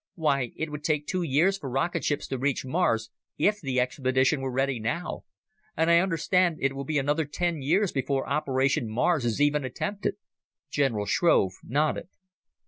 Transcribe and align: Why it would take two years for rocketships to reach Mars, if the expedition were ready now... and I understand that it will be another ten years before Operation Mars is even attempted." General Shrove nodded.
Why 0.15 0.51
it 0.55 0.71
would 0.71 0.83
take 0.83 1.05
two 1.05 1.21
years 1.21 1.59
for 1.59 1.69
rocketships 1.69 2.25
to 2.29 2.39
reach 2.39 2.65
Mars, 2.65 3.11
if 3.37 3.61
the 3.61 3.79
expedition 3.79 4.41
were 4.41 4.49
ready 4.49 4.79
now... 4.79 5.25
and 5.77 5.91
I 5.91 5.99
understand 5.99 6.57
that 6.57 6.65
it 6.65 6.75
will 6.75 6.85
be 6.85 6.97
another 6.97 7.25
ten 7.25 7.61
years 7.61 7.91
before 7.91 8.27
Operation 8.27 8.89
Mars 8.89 9.25
is 9.25 9.39
even 9.39 9.63
attempted." 9.63 10.15
General 10.71 11.05
Shrove 11.05 11.53
nodded. 11.63 12.07